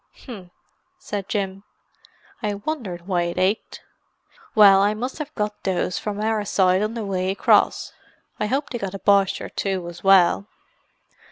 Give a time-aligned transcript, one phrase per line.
[0.17, 0.49] "H'm!"
[0.97, 1.61] said Jim.
[2.41, 3.81] "I wondered why it ached!
[4.55, 7.93] Well I must have got those from our side on the way across.
[8.39, 10.47] I hope they got a Boche or two as well."